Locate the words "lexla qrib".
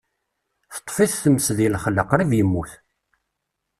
1.73-2.31